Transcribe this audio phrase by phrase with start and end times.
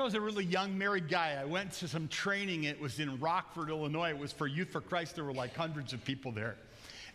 [0.00, 1.36] So I was a really young married guy.
[1.38, 2.64] I went to some training.
[2.64, 4.08] It was in Rockford, Illinois.
[4.08, 5.14] It was for Youth for Christ.
[5.14, 6.56] There were like hundreds of people there.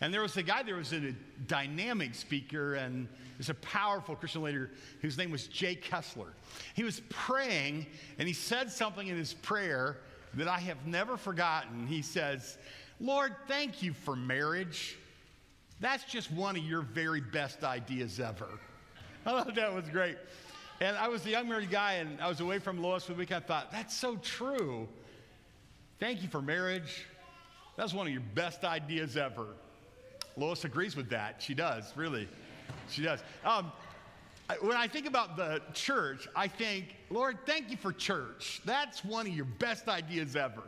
[0.01, 1.15] And there was a guy, there was a
[1.47, 3.07] dynamic speaker, and
[3.39, 4.69] there's a powerful Christian leader
[5.01, 6.33] whose name was Jay Kessler.
[6.75, 7.87] He was praying,
[8.19, 9.97] and he said something in his prayer
[10.35, 11.87] that I have never forgotten.
[11.87, 12.59] He says,
[12.99, 14.95] Lord, thank you for marriage.
[15.79, 18.59] That's just one of your very best ideas ever.
[19.25, 20.17] I thought that was great.
[20.81, 23.19] And I was a young married guy, and I was away from Lois for the
[23.19, 23.31] week.
[23.31, 24.87] I thought, that's so true.
[25.99, 27.05] Thank you for marriage.
[27.77, 29.47] That's one of your best ideas ever.
[30.37, 31.41] Lois agrees with that.
[31.41, 32.27] She does, really.
[32.89, 33.21] She does.
[33.45, 33.71] Um,
[34.61, 38.61] when I think about the church, I think, Lord, thank you for church.
[38.65, 40.61] That's one of your best ideas ever.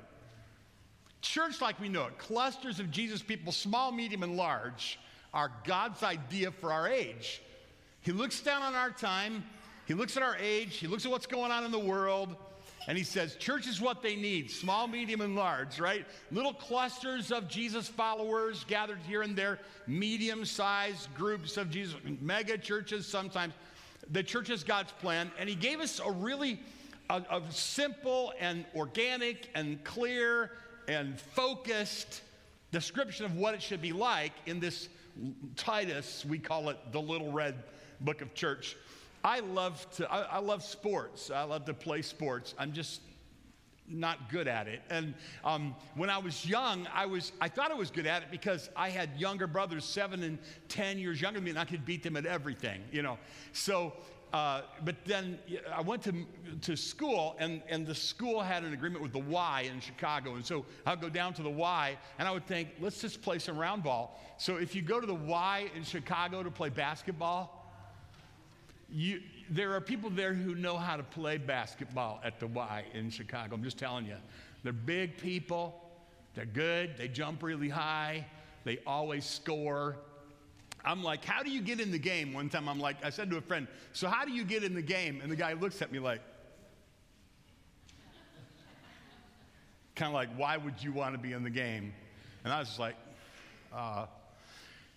[1.22, 5.00] Church, like we know it, clusters of Jesus people, small, medium, and large,
[5.34, 7.42] are God's idea for our age.
[8.02, 9.44] He looks down on our time,
[9.88, 12.36] He looks at our age, He looks at what's going on in the world,
[12.88, 16.06] and he says, Church is what they need small, medium, and large, right?
[16.32, 22.58] Little clusters of Jesus followers gathered here and there, medium sized groups of Jesus, mega
[22.58, 23.54] churches sometimes.
[24.12, 25.32] The church is God's plan.
[25.38, 26.62] And he gave us a really
[27.10, 30.52] a, a simple and organic and clear
[30.88, 32.22] and focused
[32.72, 34.88] description of what it should be like in this
[35.56, 37.64] Titus, we call it the little red
[38.02, 38.78] book of church.
[39.28, 41.30] I love to, I, I, love sports.
[41.30, 42.56] I love to play sports.
[42.58, 43.02] I'm just
[43.86, 44.82] not good at it.
[44.90, 48.30] And um, when I was young, I was, I thought I was good at it
[48.32, 50.40] because I had younger brothers, seven and
[50.70, 53.18] 10 years younger than me, and I could beat them at everything, you know.
[53.52, 53.92] So,
[54.32, 55.40] uh, but then
[55.76, 56.26] I went to,
[56.62, 60.36] to school, and, and the school had an agreement with the Y in Chicago.
[60.36, 63.40] And so I'd go down to the Y, and I would think, let's just play
[63.40, 64.18] some round ball.
[64.38, 67.57] So if you go to the Y in Chicago to play basketball,
[68.90, 73.10] you, there are people there who know how to play basketball at the Y in
[73.10, 73.56] Chicago.
[73.56, 74.18] I'm just telling you.
[74.64, 75.82] They're big people,
[76.36, 78.26] they're good, they jump really high,
[78.64, 79.98] they always score.
[80.84, 82.34] I'm like, how do you get in the game?
[82.34, 84.74] One time I'm like, I said to a friend, so how do you get in
[84.74, 85.20] the game?
[85.22, 86.22] And the guy looks at me like,
[89.96, 91.94] kind of like, why would you want to be in the game?
[92.44, 92.96] And I was just like,
[93.74, 94.06] uh,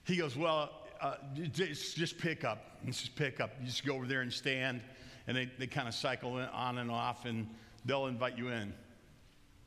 [0.05, 1.15] he goes, well, uh,
[1.53, 2.85] just, just pick up.
[2.87, 3.51] Just pick up.
[3.61, 4.81] You just go over there and stand,
[5.27, 7.49] and they, they kind of cycle on and off, and
[7.85, 8.73] they'll invite you in.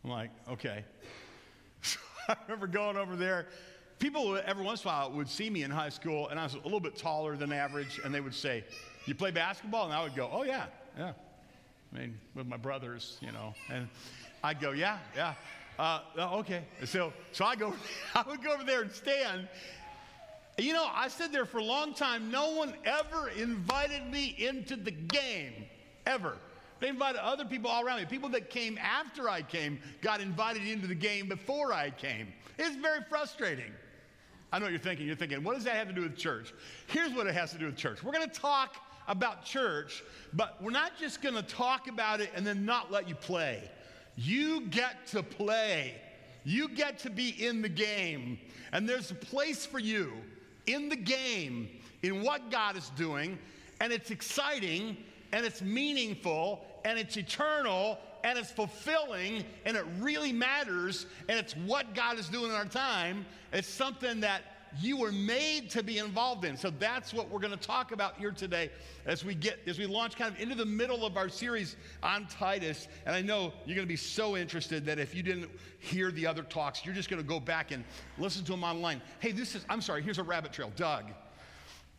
[0.04, 0.86] I'm like, okay.
[1.86, 2.00] So
[2.30, 3.48] I remember going over there.
[4.00, 6.54] People every once in a while would see me in high school, and I was
[6.54, 8.64] a little bit taller than average, and they would say,
[9.06, 9.86] You play basketball?
[9.86, 10.68] And I would go, Oh, yeah,
[10.98, 11.12] yeah.
[11.94, 13.54] I mean, with my brothers, you know.
[13.70, 13.90] And
[14.42, 15.34] I'd go, Yeah, yeah.
[15.78, 16.64] Uh, oh, okay.
[16.86, 17.74] So, so I go,
[18.16, 19.48] I would go over there and stand,
[20.58, 22.30] you know, I stood there for a long time.
[22.30, 25.66] No one ever invited me into the game,
[26.06, 26.38] ever.
[26.80, 28.06] They invited other people all around me.
[28.06, 32.28] People that came after I came got invited into the game before I came.
[32.60, 33.72] It's very frustrating.
[34.52, 35.08] I know what you're thinking.
[35.08, 36.54] You're thinking, what does that have to do with church?
[36.88, 38.04] Here's what it has to do with church.
[38.04, 38.76] We're going to talk
[39.08, 40.04] about church,
[40.34, 43.72] but we're not just going to talk about it and then not let you play.
[44.16, 45.96] You get to play.
[46.44, 48.38] You get to be in the game.
[48.72, 50.14] And there's a place for you
[50.68, 51.70] in the game,
[52.02, 53.38] in what God is doing,
[53.80, 54.98] and it's exciting,
[55.32, 61.56] and it's meaningful, and it's eternal, and it's fulfilling, and it really matters, and it's
[61.58, 63.26] what God is doing in our time.
[63.52, 64.42] It's something that
[64.82, 66.58] you were made to be involved in.
[66.58, 68.70] So that's what we're going to talk about here today
[69.06, 72.28] as we get as we launch kind of into the middle of our series on
[72.28, 72.88] Titus.
[73.06, 75.50] And I know you're going to be so interested that if you didn't
[75.80, 77.84] hear the other talks, you're just going to go back and
[78.18, 79.02] listen to them online.
[79.20, 80.72] Hey, this is I'm sorry, here's a rabbit trail.
[80.76, 81.06] Doug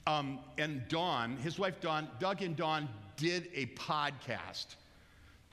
[0.06, 4.76] um, and Dawn, his wife Dawn, Doug and Dawn did a podcast.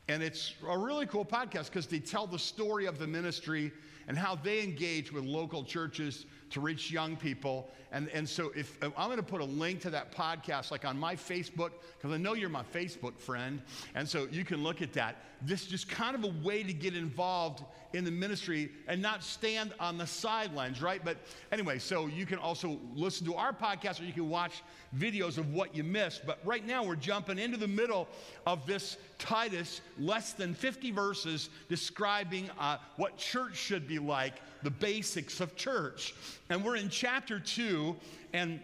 [0.08, 3.72] And it's a really cool podcast because they tell the story of the ministry
[4.08, 7.70] and how they engage with local churches to reach young people.
[7.92, 10.98] And, and so if I'm going to put a link to that podcast, like on
[10.98, 13.62] my Facebook, because I know you're my Facebook friend.
[13.96, 15.18] And so you can look at that.
[15.42, 17.64] This is just kind of a way to get involved
[17.94, 21.04] in the ministry and not stand on the sidelines, right?
[21.04, 21.18] But
[21.52, 24.64] anyway, so you can also listen to our podcast or you can watch
[24.98, 26.26] videos of what you missed.
[26.26, 28.08] But right now we're jumping into the middle
[28.46, 34.72] of this Titus, less than 50 verses describing uh, what church should be like, the
[34.72, 36.14] basics of church.
[36.50, 37.96] And we're in chapter 2,
[38.34, 38.60] and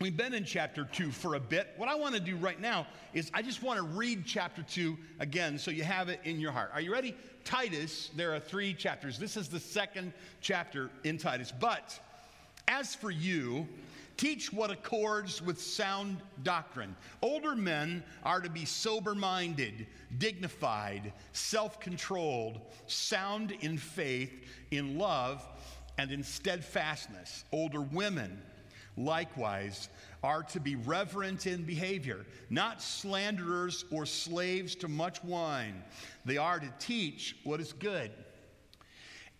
[0.00, 1.74] We've been in chapter 2 for a bit.
[1.76, 4.96] What I want to do right now is I just want to read chapter 2
[5.18, 6.70] again so you have it in your heart.
[6.72, 7.16] Are you ready?
[7.42, 9.18] Titus, there are three chapters.
[9.18, 11.52] This is the second chapter in Titus.
[11.58, 11.98] But
[12.68, 13.66] as for you,
[14.18, 16.96] Teach what accords with sound doctrine.
[17.22, 19.86] Older men are to be sober minded,
[20.18, 24.32] dignified, self controlled, sound in faith,
[24.72, 25.46] in love,
[25.98, 27.44] and in steadfastness.
[27.52, 28.42] Older women,
[28.96, 29.88] likewise,
[30.24, 35.80] are to be reverent in behavior, not slanderers or slaves to much wine.
[36.24, 38.10] They are to teach what is good.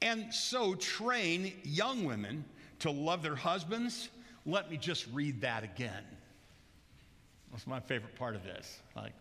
[0.02, 2.44] And so train young women
[2.78, 4.10] to love their husbands
[4.48, 6.02] let me just read that again.
[7.52, 8.80] That's my favorite part of this.
[8.96, 9.12] Like,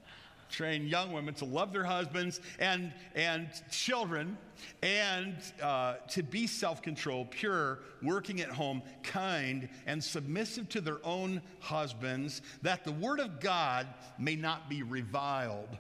[0.49, 4.37] train young women to love their husbands and, and children
[4.81, 11.05] and uh, to be self controlled, pure, working at home, kind, and submissive to their
[11.05, 13.87] own husbands, that the word of God
[14.17, 15.77] may not be reviled.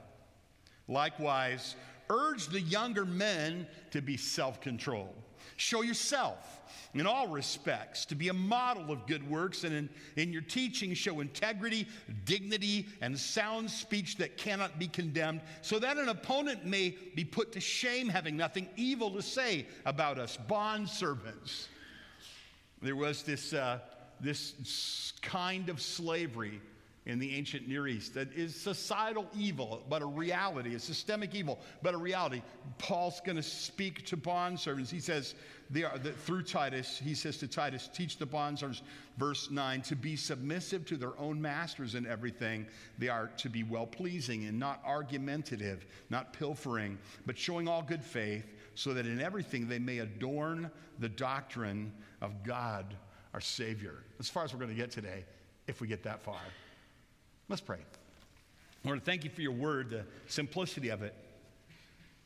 [0.89, 1.75] Likewise,
[2.09, 5.15] urge the younger men to be self controlled.
[5.57, 6.61] Show yourself
[6.93, 10.93] in all respects, to be a model of good works, and in, in your teaching,
[10.93, 11.87] show integrity,
[12.25, 17.51] dignity, and sound speech that cannot be condemned, so that an opponent may be put
[17.51, 20.37] to shame, having nothing evil to say about us.
[20.47, 21.67] Bond servants.
[22.81, 23.79] There was this, uh,
[24.19, 26.61] this kind of slavery
[27.07, 31.57] in the ancient Near East that is societal evil, but a reality, a systemic evil,
[31.81, 32.41] but a reality.
[32.77, 34.91] Paul's going to speak to bond servants.
[34.91, 35.33] He says,
[35.69, 38.81] they are, that through Titus, he says to Titus, teach the bondservants,
[39.17, 42.67] verse 9, to be submissive to their own masters in everything.
[42.97, 48.03] They are to be well pleasing and not argumentative, not pilfering, but showing all good
[48.03, 48.45] faith,
[48.75, 50.69] so that in everything they may adorn
[50.99, 52.95] the doctrine of God,
[53.33, 54.03] our Savior.
[54.19, 55.23] As far as we're going to get today,
[55.67, 56.39] if we get that far.
[57.49, 57.79] Let's pray.
[58.83, 61.13] Lord, thank you for your word, the simplicity of it.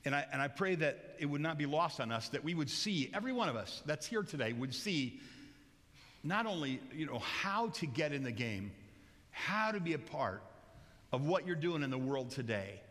[0.04, 2.56] And I, and I pray that it would not be lost on us, that we
[2.56, 5.20] would see, every one of us that's here today would see
[6.24, 8.72] not only you know, how to get in the game,
[9.30, 10.42] how to be a part
[11.12, 12.82] of what you're doing in the world today,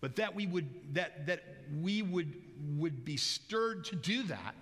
[0.00, 1.42] but that we would, that, that
[1.80, 2.32] we would,
[2.76, 4.54] would be stirred to do that,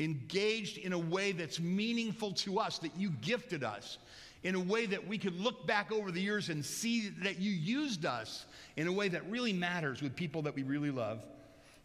[0.00, 3.98] engaged in a way that's meaningful to us, that you gifted us,
[4.44, 7.52] in a way that we could look back over the years and see that you
[7.52, 8.46] used us
[8.76, 11.24] in a way that really matters with people that we really love.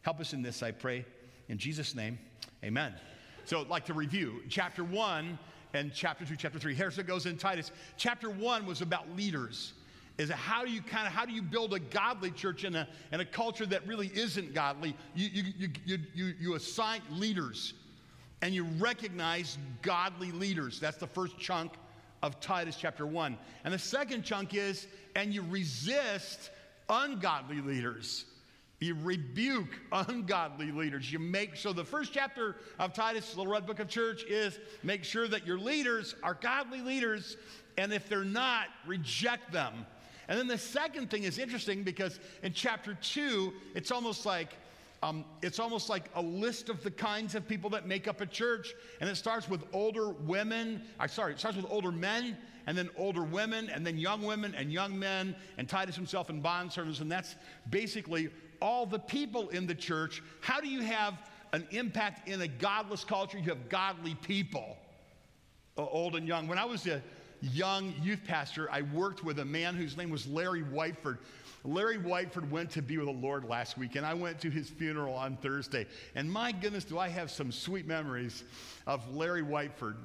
[0.02, 1.06] Help us in this, I pray.
[1.50, 2.18] In Jesus' name,
[2.64, 2.94] amen.
[3.46, 5.38] So, like to review chapter one
[5.74, 6.74] and chapter two, chapter three.
[6.74, 7.72] Here's what goes in Titus.
[7.96, 9.74] Chapter one was about leaders.
[10.18, 12.88] Is how do you kind of how do you build a godly church in a,
[13.12, 14.96] in a culture that really isn't godly?
[15.14, 17.76] You, you, you, you, you, assign leaders
[18.42, 20.80] and you recognize godly leaders.
[20.80, 21.74] That's the first chunk
[22.22, 23.38] of Titus chapter 1.
[23.64, 26.52] And the second chunk is, and you resist
[26.90, 28.26] ungodly leaders.
[28.80, 31.12] You rebuke ungodly leaders.
[31.12, 35.04] You make so the first chapter of Titus, the red book of church, is make
[35.04, 37.38] sure that your leaders are godly leaders,
[37.78, 39.86] and if they're not, reject them.
[40.28, 44.54] And then the second thing is interesting because in chapter two, it's almost like
[45.08, 48.26] um, it's almost like a list of the kinds of people that make up a
[48.26, 50.82] church, and it starts with older women.
[51.00, 54.54] I sorry, it starts with older men, and then older women, and then young women
[54.54, 57.36] and young men, and Titus himself and bondservants, and that's
[57.70, 58.30] basically
[58.62, 60.22] all the people in the church.
[60.42, 61.14] How do you have
[61.54, 63.38] an impact in a godless culture?
[63.38, 64.76] You have godly people,
[65.78, 66.48] old and young.
[66.48, 67.02] When I was a
[67.42, 71.20] young youth pastor, I worked with a man whose name was Larry Whiteford.
[71.64, 74.70] Larry Whiteford went to be with the Lord last week, and I went to his
[74.70, 75.86] funeral on Thursday.
[76.16, 78.44] And my goodness, do I have some sweet memories
[78.86, 79.96] of Larry Whiteford.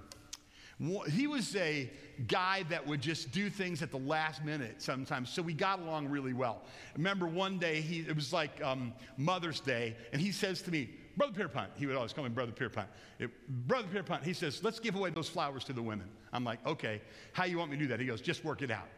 [1.10, 1.88] He was a
[2.26, 6.08] guy that would just do things at the last minute sometimes, so we got along
[6.08, 6.62] really well.
[6.88, 10.70] I remember one day, he, it was like um, Mother's Day, and he says to
[10.70, 12.88] me, Brother Pierpont, he would always call me Brother Pierpont.
[13.18, 13.30] It,
[13.68, 16.08] Brother Pierpont, he says, let's give away those flowers to the women.
[16.32, 18.00] I'm like, okay, how you want me to do that?
[18.00, 18.88] He goes, just work it out.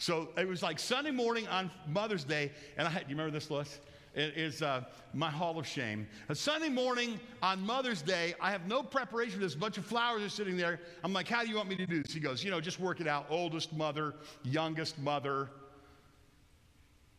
[0.00, 3.32] So it was like Sunday morning on Mother's Day, and I had, do you remember
[3.38, 3.80] this, Lois?
[4.14, 6.08] It is uh, my hall of shame.
[6.30, 9.40] A Sunday morning on Mother's Day, I have no preparation.
[9.40, 10.80] There's a bunch of flowers are sitting there.
[11.04, 12.14] I'm like, how do you want me to do this?
[12.14, 13.26] He goes, you know, just work it out.
[13.28, 15.50] Oldest mother, youngest mother.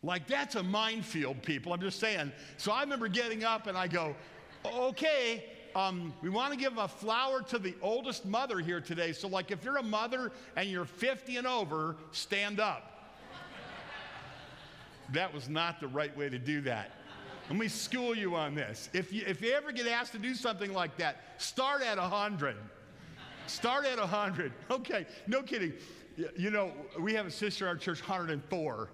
[0.01, 1.73] Like, that's a minefield, people.
[1.73, 2.31] I'm just saying.
[2.57, 4.15] So I remember getting up and I go,
[4.65, 9.11] okay, um, we want to give a flower to the oldest mother here today.
[9.11, 13.13] So, like, if you're a mother and you're 50 and over, stand up.
[15.13, 16.91] that was not the right way to do that.
[17.49, 18.89] Let me school you on this.
[18.93, 22.55] If you, if you ever get asked to do something like that, start at 100.
[23.47, 24.53] Start at 100.
[24.71, 25.73] Okay, no kidding.
[26.37, 28.89] You know, we have a sister in our church, 104,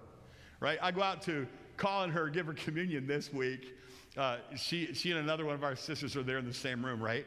[0.60, 0.80] right?
[0.82, 3.77] I go out to call on her, give her communion this week
[4.18, 7.02] uh, she, she and another one of our sisters are there in the same room,
[7.02, 7.26] right?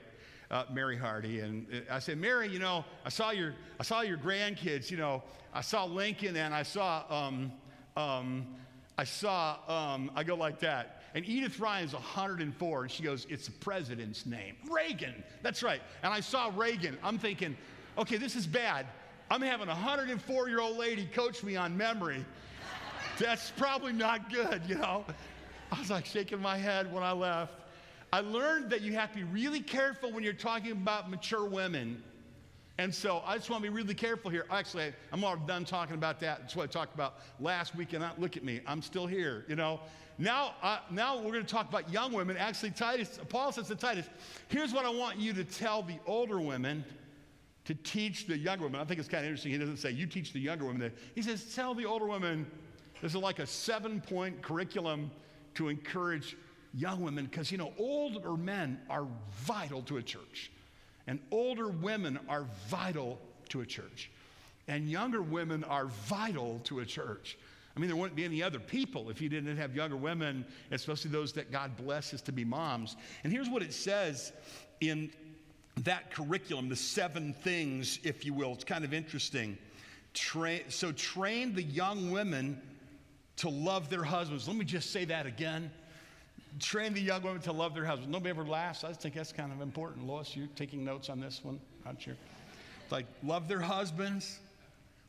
[0.51, 4.19] uh, Mary Hardy, and I said, Mary, you know, I saw your, I saw your
[4.19, 4.91] grandkids.
[4.91, 5.23] You know,
[5.55, 7.53] I saw Lincoln, and I saw, um,
[7.97, 8.47] um,
[8.99, 11.03] I saw, um, I go like that.
[11.15, 14.57] And Edith Ryan's 104, and she goes, It's the president's name.
[14.71, 15.23] Reagan.
[15.43, 15.83] That's right.
[16.03, 16.99] And I saw Reagan.
[17.03, 17.57] I'm thinking,
[17.99, 18.87] okay, this is bad.
[19.31, 22.25] I'm having a 104 year old lady coach me on memory.
[23.19, 25.05] That's probably not good, you know?
[25.73, 27.55] I was like shaking my head when I left.
[28.13, 32.03] I learned that you have to be really careful when you're talking about mature women.
[32.79, 34.47] And so I just want to be really careful here.
[34.51, 36.41] Actually, I'm all done talking about that.
[36.41, 37.93] That's what I talked about last week.
[37.93, 39.81] And look at me, I'm still here, you know?
[40.19, 42.37] Now, uh, now we're going to talk about young women.
[42.37, 44.07] Actually, Titus, Paul says to Titus,
[44.49, 46.85] here's what I want you to tell the older women
[47.65, 48.81] to teach the younger women.
[48.81, 49.53] I think it's kind of interesting.
[49.53, 50.91] He doesn't say, you teach the younger women.
[51.15, 52.51] He says, tell the older women.
[53.03, 55.11] This is like a seven point curriculum
[55.55, 56.37] to encourage
[56.75, 60.51] young women because, you know, older men are vital to a church,
[61.07, 64.11] and older women are vital to a church,
[64.69, 67.37] and younger women are vital to a church.
[67.77, 71.11] I mean, there wouldn't be any other people if you didn't have younger women, especially
[71.11, 72.97] those that God blesses to be moms.
[73.25, 74.33] And here's what it says
[74.81, 75.11] in
[75.85, 78.53] that curriculum, the seven things, if you will.
[78.53, 79.57] It's kind of interesting.
[80.15, 82.61] Tra- so, train the young women
[83.41, 84.49] to love their husbands.
[84.49, 85.71] Let me just say that again.
[86.59, 88.11] Train the young women to love their husbands.
[88.11, 88.85] Nobody ever laughs.
[88.85, 90.07] I think that's kind of important.
[90.07, 91.61] Lois, you're taking notes on this one?
[91.85, 92.17] Not sure.
[92.91, 94.41] Like, love their husbands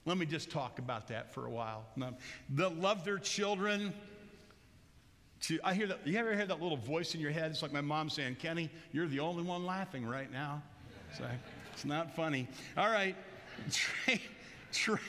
[0.05, 1.85] let me just talk about that for a while.
[2.49, 3.93] The love their children.
[5.41, 6.05] To, I hear that.
[6.05, 7.51] You ever hear that little voice in your head?
[7.51, 10.61] It's like my mom saying, "Kenny, you're the only one laughing right now."
[11.11, 11.31] It's, like,
[11.73, 12.47] it's not funny.
[12.77, 13.15] All right,
[13.71, 14.19] train,
[14.71, 14.99] train,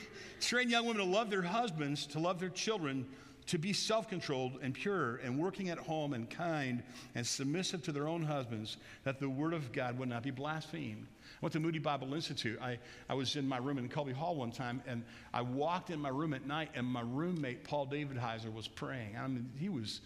[0.41, 3.05] train young women to love their husbands, to love their children,
[3.47, 6.83] to be self controlled and pure and working at home and kind
[7.15, 11.07] and submissive to their own husbands, that the word of God would not be blasphemed
[11.43, 12.57] I went to Moody Bible Institute.
[12.61, 12.79] I,
[13.09, 15.03] I was in my room in Colby Hall one time, and
[15.33, 19.17] I walked in my room at night, and my roommate, Paul David Heiser, was praying.
[19.17, 19.99] I mean, he was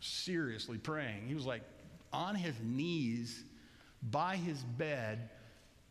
[0.00, 1.28] seriously praying.
[1.28, 1.62] He was like
[2.12, 3.42] on his knees
[4.10, 5.30] by his bed,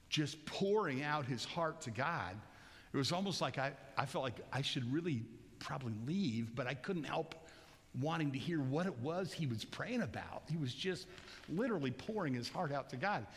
[0.10, 2.36] just pouring out his heart to God.
[2.96, 5.22] It was almost like I, I felt like I should really
[5.60, 7.36] probably leave, but I couldn't help
[8.00, 10.44] wanting to hear what it was he was praying about.
[10.50, 11.08] He was just
[11.50, 13.28] literally pouring his heart out to God.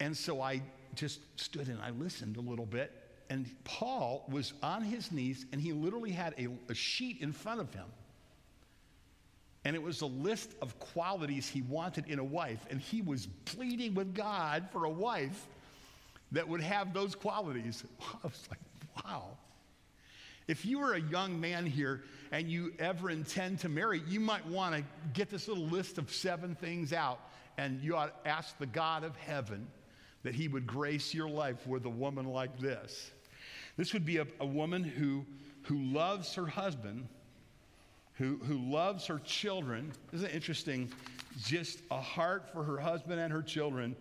[0.00, 0.60] And so I
[0.96, 2.90] just stood and I listened a little bit.
[3.30, 7.60] And Paul was on his knees and he literally had a, a sheet in front
[7.60, 7.86] of him.
[9.64, 12.66] And it was a list of qualities he wanted in a wife.
[12.70, 15.46] And he was pleading with God for a wife
[16.32, 17.84] that would have those qualities.
[18.00, 18.60] I was like,
[19.04, 19.36] wow.
[20.46, 24.46] If you were a young man here and you ever intend to marry, you might
[24.46, 27.20] want to get this little list of seven things out
[27.56, 29.66] and you ought to ask the God of heaven
[30.22, 33.10] that he would grace your life with a woman like this.
[33.76, 35.24] This would be a, a woman who,
[35.62, 37.06] who loves her husband,
[38.14, 39.92] who, who loves her children.
[40.12, 40.92] Isn't it interesting?
[41.42, 43.96] Just a heart for her husband and her children.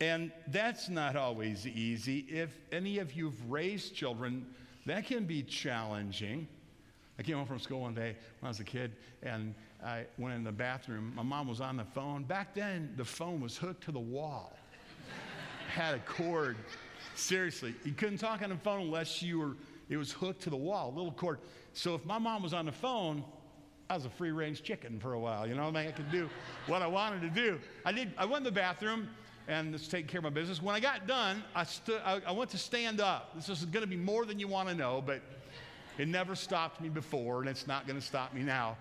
[0.00, 2.26] And that's not always easy.
[2.28, 4.46] If any of you have raised children,
[4.86, 6.48] that can be challenging.
[7.18, 10.34] I came home from school one day when I was a kid, and I went
[10.34, 11.12] in the bathroom.
[11.14, 12.24] My mom was on the phone.
[12.24, 14.56] Back then, the phone was hooked to the wall
[15.68, 16.56] had a cord.
[17.14, 19.56] Seriously, you couldn't talk on the phone unless you were,
[19.88, 21.38] it was hooked to the wall, little cord.
[21.72, 23.22] So if my mom was on the phone,
[23.88, 25.46] I was a free range chicken for a while.
[25.46, 26.28] You know, I, mean, I could do
[26.66, 27.60] what I wanted to do.
[27.84, 28.12] I did.
[28.18, 29.08] I went in the bathroom
[29.48, 30.62] and just taking care of my business.
[30.62, 32.00] When I got done, I stood.
[32.04, 33.34] I, I went to stand up.
[33.34, 35.20] This is going to be more than you want to know, but
[35.98, 38.76] it never stopped me before, and it's not going to stop me now.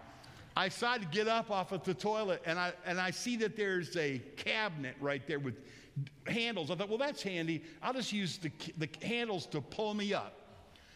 [0.55, 3.55] I decided to get up off of the toilet, and I and I see that
[3.55, 5.55] there's a cabinet right there with
[6.25, 6.72] handles.
[6.72, 7.63] I thought, well, that's handy.
[7.82, 10.39] I'll just use the, the handles to pull me up.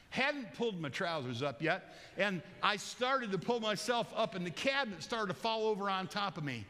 [0.10, 4.52] Hadn't pulled my trousers up yet, and I started to pull myself up, and the
[4.52, 6.66] cabinet started to fall over on top of me.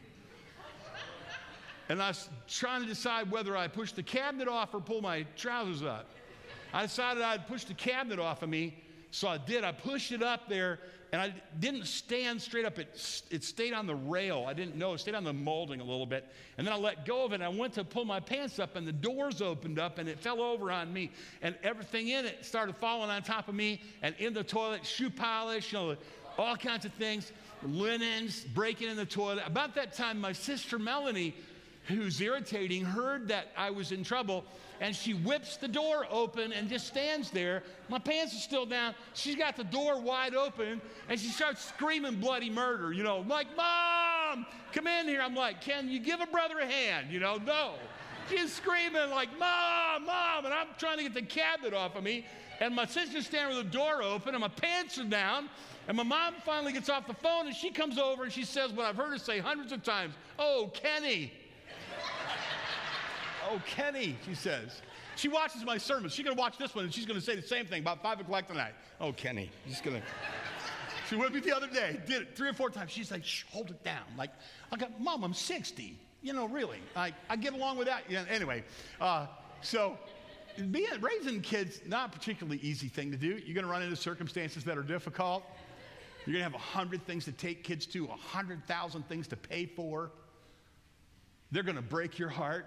[1.88, 5.24] And I was trying to decide whether I push the cabinet off or pull my
[5.36, 6.10] trousers up.
[6.72, 8.76] I decided I'd push the cabinet off of me,
[9.10, 9.64] so I did.
[9.64, 10.80] I pushed it up there,
[11.12, 12.78] and I didn't stand straight up.
[12.78, 14.44] It, it stayed on the rail.
[14.46, 14.92] I didn't know.
[14.92, 16.26] It stayed on the molding a little bit.
[16.58, 17.36] And then I let go of it.
[17.36, 20.20] And I went to pull my pants up, and the doors opened up, and it
[20.20, 21.10] fell over on me.
[21.40, 25.08] And everything in it started falling on top of me and in the toilet, shoe
[25.08, 25.96] polish, you know,
[26.36, 29.42] all kinds of things, linens breaking in the toilet.
[29.46, 31.34] About that time, my sister Melanie,
[31.88, 34.44] who's irritating, heard that I was in trouble
[34.80, 37.62] and she whips the door open and just stands there.
[37.88, 38.94] My pants are still down.
[39.14, 42.92] She's got the door wide open and she starts screaming bloody murder.
[42.92, 45.20] You know, I'm like, Mom, come in here.
[45.20, 47.10] I'm like, Can you give a brother a hand?
[47.10, 47.74] You know, no.
[48.30, 52.24] she's screaming like, Mom, Mom, and I'm trying to get the cabinet off of me.
[52.60, 55.48] And my sister's standing with the door open, and my pants are down.
[55.86, 58.72] And my mom finally gets off the phone, and she comes over and she says
[58.72, 61.32] what I've heard her say hundreds of times Oh, Kenny.
[63.50, 64.82] Oh, Kenny, she says.
[65.16, 66.14] She watches my sermons.
[66.14, 68.02] She's going to watch this one, and she's going to say the same thing about
[68.02, 68.72] 5 o'clock tonight.
[69.00, 69.50] Oh, Kenny.
[69.66, 70.02] She's going to.
[71.08, 72.90] She went with me the other day, did it three or four times.
[72.90, 74.04] She's like, Shh, hold it down.
[74.16, 74.30] Like,
[74.70, 75.98] I got, Mom, I'm 60.
[76.20, 76.80] You know, really.
[76.94, 78.04] I, I get along with that.
[78.08, 78.64] Yeah, anyway,
[79.00, 79.26] uh,
[79.62, 79.96] so
[80.70, 83.40] being, raising kids, not a particularly easy thing to do.
[83.44, 85.44] You're going to run into circumstances that are difficult.
[86.26, 89.28] You're going to have a hundred things to take kids to, a hundred thousand things
[89.28, 90.10] to pay for.
[91.52, 92.66] They're going to break your heart.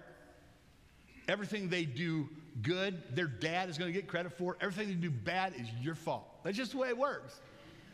[1.31, 2.27] Everything they do
[2.61, 4.57] good, their dad is going to get credit for.
[4.59, 6.27] Everything they do bad is your fault.
[6.43, 7.39] That's just the way it works.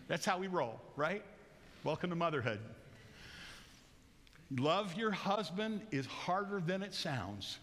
[0.08, 1.24] That's how we roll, right?
[1.84, 2.60] Welcome to motherhood.
[4.58, 7.60] Love your husband is harder than it sounds,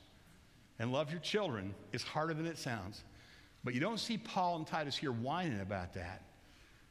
[0.79, 3.03] and love your children is harder than it sounds.
[3.65, 6.23] But you don't see Paul and Titus here whining about that.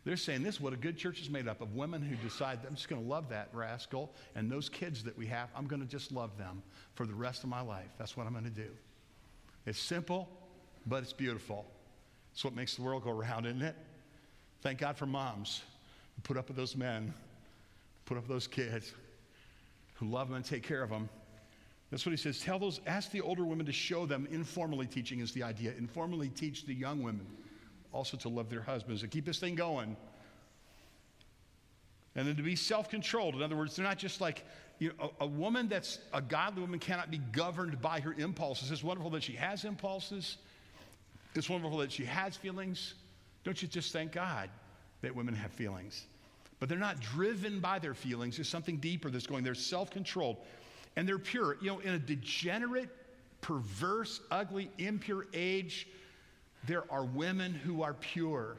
[0.06, 2.60] They're saying this is what a good church is made up of women who decide,
[2.68, 5.82] I'm just going to love that rascal and those kids that we have, I'm going
[5.82, 6.62] to just love them
[6.96, 7.88] for the rest of my life.
[7.98, 8.70] That's what I'm going to do.
[9.66, 10.28] It's simple,
[10.86, 11.66] but it's beautiful.
[12.34, 13.76] It's what makes the world go round, isn't it?
[14.62, 15.62] Thank God for moms
[16.16, 17.14] who put up with those men,
[18.06, 18.94] put up with those kids,
[19.94, 21.08] who love them and take care of them.
[21.92, 22.40] That's what he says.
[22.40, 25.74] Tell those, ask the older women to show them, informally teaching is the idea.
[25.78, 27.26] Informally teach the young women
[27.94, 29.96] also to love their husbands, to keep this thing going.
[32.16, 33.36] And then to be self controlled.
[33.36, 34.44] In other words, they're not just like,
[34.80, 38.72] you know, a, a, woman that's a godly woman cannot be governed by her impulses.
[38.72, 40.38] It's wonderful that she has impulses,
[41.36, 42.96] it's wonderful that she has feelings.
[43.44, 44.50] Don't you just thank God
[45.02, 46.06] that women have feelings?
[46.60, 48.38] But they're not driven by their feelings.
[48.38, 49.44] There's something deeper that's going.
[49.44, 50.38] They're self controlled
[50.96, 51.58] and they're pure.
[51.62, 52.90] You know, in a degenerate,
[53.42, 55.88] perverse, ugly, impure age,
[56.68, 58.58] there are women who are pure.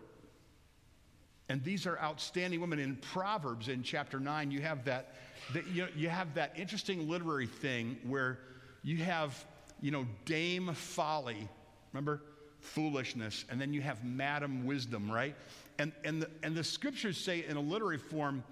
[1.48, 2.78] And these are outstanding women.
[2.78, 5.14] In Proverbs, in chapter 9, you have that,
[5.52, 8.38] that you, know, you have that interesting literary thing where
[8.82, 9.44] you have,
[9.80, 11.48] you know, Dame Folly.
[11.92, 12.22] Remember?
[12.64, 15.36] foolishness, and then you have Madam Wisdom, right?
[15.78, 18.42] And, and, the, and the scriptures say in a literary form,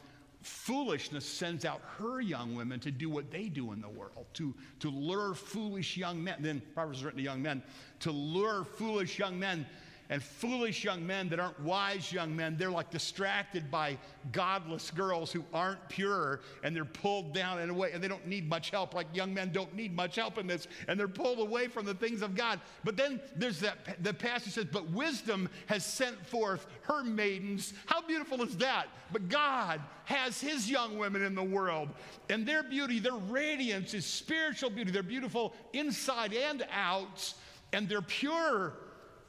[0.42, 4.55] foolishness sends out her young women to do what they do in the world, to,
[4.81, 6.37] to lure foolish young men.
[6.40, 7.62] Then Proverbs is written to young men,
[8.00, 9.66] to lure foolish young men
[10.12, 13.96] and foolish young men that aren't wise young men, they're like distracted by
[14.31, 18.27] godless girls who aren't pure and they're pulled down in a way and they don't
[18.27, 18.92] need much help.
[18.92, 21.94] Like young men don't need much help in this and they're pulled away from the
[21.94, 22.61] things of God.
[22.85, 27.72] But then there's that, the passage says, But wisdom has sent forth her maidens.
[27.87, 28.88] How beautiful is that?
[29.12, 31.88] But God has his young women in the world
[32.29, 34.90] and their beauty, their radiance is spiritual beauty.
[34.90, 37.33] They're beautiful inside and out
[37.72, 38.75] and they're pure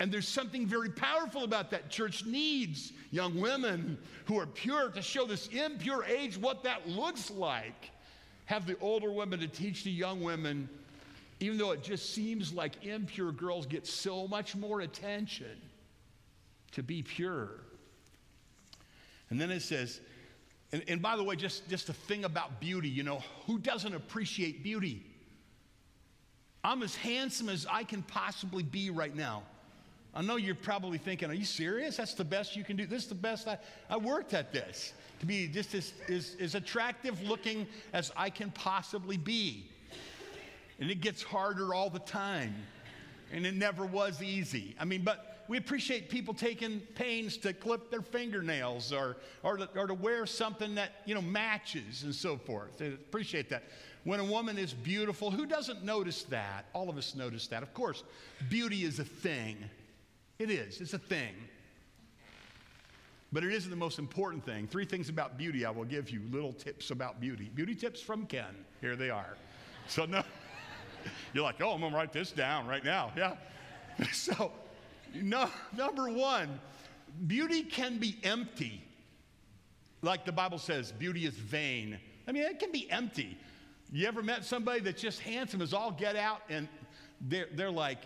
[0.03, 1.89] and there's something very powerful about that.
[1.89, 7.31] Church needs young women who are pure to show this impure age what that looks
[7.31, 7.89] like.
[8.43, 10.67] Have the older women to teach the young women,
[11.39, 15.55] even though it just seems like impure girls get so much more attention,
[16.73, 17.61] to be pure.
[19.29, 20.01] And then it says,
[20.73, 23.95] and, and by the way, just, just a thing about beauty, you know, who doesn't
[23.95, 25.05] appreciate beauty?
[26.61, 29.43] I'm as handsome as I can possibly be right now.
[30.15, 31.97] I know you're probably thinking, are you serious?
[31.97, 32.85] That's the best you can do.
[32.85, 33.57] This is the best I,
[33.89, 38.51] I worked at this to be just as, as, as attractive looking as I can
[38.51, 39.65] possibly be.
[40.79, 42.53] And it gets harder all the time.
[43.31, 44.75] And it never was easy.
[44.79, 49.69] I mean, but we appreciate people taking pains to clip their fingernails or, or, to,
[49.75, 52.81] or to wear something that, you know, matches and so forth.
[52.81, 53.63] I appreciate that.
[54.03, 56.65] When a woman is beautiful, who doesn't notice that?
[56.73, 57.63] All of us notice that.
[57.63, 58.03] Of course,
[58.49, 59.57] beauty is a thing.
[60.39, 61.33] It is, it's a thing.
[63.31, 64.67] But it isn't the most important thing.
[64.67, 67.49] Three things about beauty I will give you little tips about beauty.
[67.55, 68.53] Beauty tips from Ken.
[68.79, 69.37] Here they are.
[69.87, 70.23] So, no,
[71.33, 73.11] you're like, oh, I'm to write this down right now.
[73.17, 73.35] Yeah.
[74.11, 74.51] So,
[75.13, 76.59] no, number one,
[77.27, 78.83] beauty can be empty.
[80.01, 81.99] Like the Bible says, beauty is vain.
[82.27, 83.37] I mean, it can be empty.
[83.91, 86.67] You ever met somebody that's just handsome as all get out and
[87.21, 87.99] they're, they're like,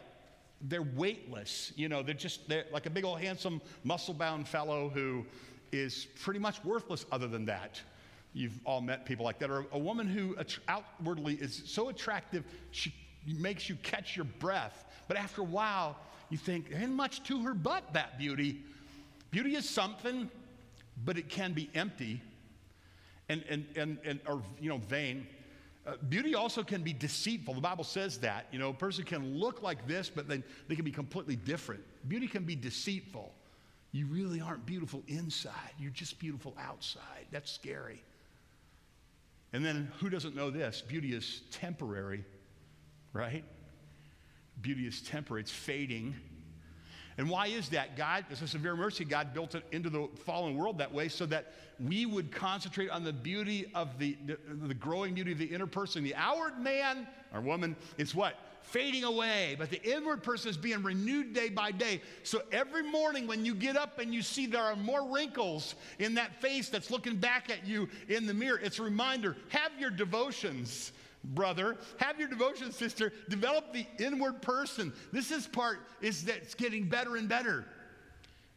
[0.62, 1.72] they're weightless.
[1.76, 5.26] You know, they're just they're like a big old handsome muscle bound fellow who
[5.72, 7.82] is pretty much worthless other than that.
[8.34, 9.50] You've all met people like that.
[9.50, 10.36] Or a woman who
[10.67, 12.93] outwardly is so attractive, she
[13.26, 14.86] makes you catch your breath.
[15.08, 15.98] But after a while,
[16.30, 18.62] you think, ain't much to her but that beauty.
[19.32, 20.30] Beauty is something,
[21.06, 22.22] but it can be empty
[23.30, 25.28] and, and, and, and or, you know, vain.
[25.88, 27.54] Uh, beauty also can be deceitful.
[27.54, 28.47] The Bible says that.
[28.52, 31.82] You know, a person can look like this, but then they can be completely different.
[32.10, 33.34] Beauty can be deceitful.
[33.93, 37.26] You really aren't beautiful inside, you're just beautiful outside.
[37.32, 38.04] That's scary.
[39.54, 40.82] And then, who doesn't know this?
[40.82, 42.26] Beauty is temporary,
[43.13, 43.45] right?
[44.62, 46.15] Beauty is temporary, it's fading.
[47.18, 47.98] And why is that?
[47.98, 51.26] God, as a severe mercy, God built it into the fallen world that way so
[51.26, 55.46] that we would concentrate on the beauty of the, the, the growing beauty of the
[55.46, 56.04] inner person.
[56.04, 58.36] The outward man or woman is what?
[58.62, 62.02] Fading away, but the inward person is being renewed day by day.
[62.24, 66.16] So every morning when you get up and you see there are more wrinkles in
[66.16, 69.90] that face that's looking back at you in the mirror, it's a reminder have your
[69.90, 70.92] devotions
[71.28, 71.78] brother.
[71.98, 73.13] Have your devotion, sister.
[73.30, 74.94] Develop the inward person.
[75.12, 77.66] This is part is that's getting better and better.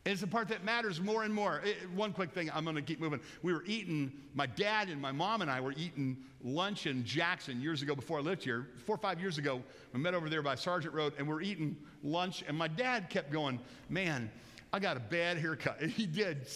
[0.07, 1.61] It's the part that matters more and more.
[1.63, 3.21] It, one quick thing, I'm going to keep moving.
[3.43, 7.61] We were eating, my dad and my mom and I were eating lunch in Jackson
[7.61, 8.69] years ago before I lived here.
[8.87, 11.77] Four or five years ago, we met over there by Sargent Road and we're eating
[12.03, 12.43] lunch.
[12.49, 14.31] And my dad kept going, Man,
[14.73, 15.81] I got a bad haircut.
[15.81, 16.47] And he did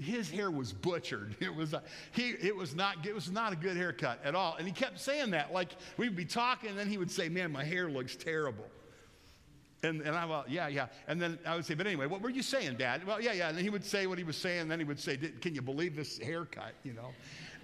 [0.00, 1.36] his hair was butchered.
[1.40, 1.82] It was, a,
[2.12, 4.56] he, it, was not, it was not a good haircut at all.
[4.56, 5.52] And he kept saying that.
[5.52, 8.66] Like we'd be talking, and then he would say, Man, my hair looks terrible.
[9.82, 10.86] And, and I, well, yeah, yeah.
[11.08, 13.06] And then I would say, But anyway, what were you saying, Dad?
[13.06, 13.48] Well, yeah, yeah.
[13.48, 14.62] And then he would say what he was saying.
[14.62, 16.74] And then he would say, Can you believe this haircut?
[16.84, 17.10] You know?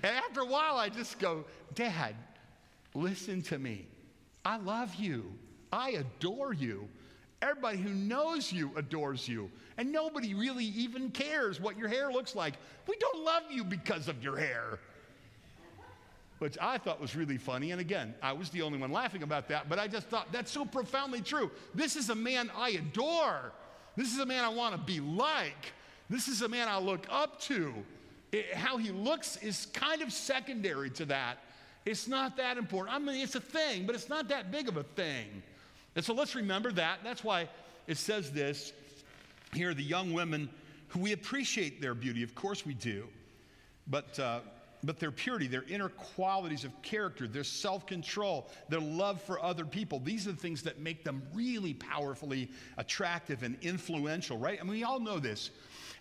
[0.03, 1.45] And after a while, I just go,
[1.75, 2.15] Dad,
[2.95, 3.87] listen to me.
[4.45, 5.33] I love you.
[5.73, 6.89] I adore you.
[7.43, 9.51] Everybody who knows you adores you.
[9.77, 12.55] And nobody really even cares what your hair looks like.
[12.87, 14.79] We don't love you because of your hair.
[16.39, 17.73] Which I thought was really funny.
[17.73, 20.51] And again, I was the only one laughing about that, but I just thought that's
[20.51, 21.51] so profoundly true.
[21.75, 23.53] This is a man I adore.
[23.97, 25.73] This is a man I want to be like.
[26.09, 27.73] This is a man I look up to.
[28.33, 31.39] It, how he looks is kind of secondary to that.
[31.85, 32.95] It's not that important.
[32.95, 35.43] I mean, it's a thing, but it's not that big of a thing.
[35.97, 37.01] And so let's remember that.
[37.03, 37.49] That's why
[37.87, 38.73] it says this
[39.55, 40.49] here the young women
[40.89, 42.23] who we appreciate their beauty.
[42.23, 43.09] Of course we do.
[43.89, 44.41] But, uh,
[44.85, 49.65] but their purity, their inner qualities of character, their self control, their love for other
[49.65, 54.59] people, these are the things that make them really powerfully attractive and influential, right?
[54.61, 55.51] I mean, we all know this.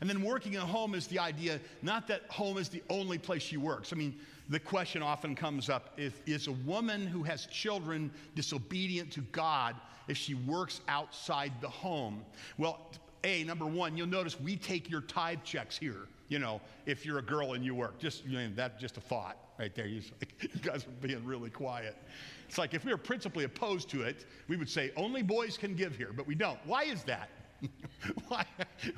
[0.02, 3.42] And then working at home is the idea not that home is the only place
[3.42, 3.94] she works.
[3.94, 9.12] I mean, the question often comes up if, is a woman who has children disobedient
[9.14, 9.76] to God
[10.08, 12.24] if she works outside the home?
[12.58, 12.92] Well,
[13.24, 17.20] A, number one, you'll notice we take your tithe checks here, you know, if you're
[17.20, 18.00] a girl and you work.
[18.00, 19.88] Just, you know, that's just a thought right there.
[19.88, 20.02] You,
[20.42, 21.98] you guys are being really quiet.
[22.48, 25.76] It's like if we were principally opposed to it, we would say only boys can
[25.76, 26.60] give here, but we don't.
[26.66, 27.30] Why is that?
[28.28, 28.46] why,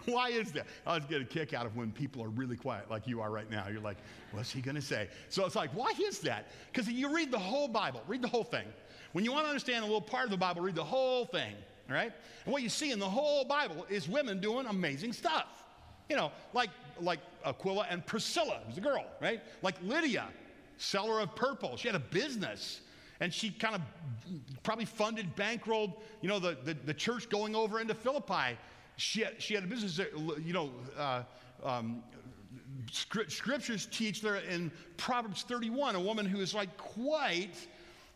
[0.06, 0.67] why is that?
[0.86, 3.32] I was getting a kick out of when people are really quiet, like you are
[3.32, 3.67] right now.
[3.67, 3.97] You're like,
[4.32, 5.10] what's he going to say?
[5.30, 6.47] So it's like, why is that?
[6.71, 8.65] Because you read the whole Bible, read the whole thing.
[9.13, 11.53] When you want to understand a little part of the Bible, read the whole thing,
[11.89, 12.12] right?
[12.45, 15.47] And what you see in the whole Bible is women doing amazing stuff.
[16.10, 16.69] You know, like,
[17.01, 19.41] like Aquila and Priscilla, who's a girl, right?
[19.62, 20.27] Like Lydia,
[20.77, 21.77] seller of purple.
[21.77, 22.82] She had a business
[23.19, 23.82] and she kind of
[24.63, 28.58] probably funded, bankrolled, you know, the, the, the, church going over into Philippi.
[28.97, 29.99] She had, she had a business,
[30.43, 31.23] you know, uh,
[31.63, 32.03] um,
[32.91, 37.56] scriptures teach there in Proverbs 31, a woman who is like quite,